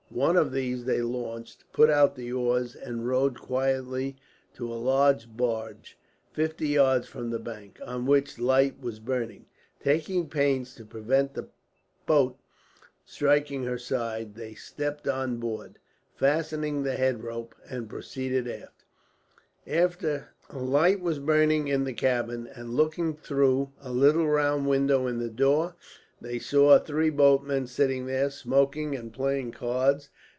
[0.13, 4.17] One of these they launched, put out the oars, and rowed quietly
[4.55, 5.97] to a large barge,
[6.33, 9.45] fifty yards from the bank, on which a light was burning.
[9.81, 11.47] Taking pains to prevent the
[12.05, 12.37] boat
[13.05, 15.79] striking her side, they stepped on board,
[16.17, 18.83] fastened the head rope, and proceeded aft.
[20.05, 20.25] A
[20.59, 25.29] light was burning in the cabin and, looking through a little round window in the
[25.29, 25.77] door,
[26.19, 30.11] they saw three boatmen sitting there, smoking and playing cards.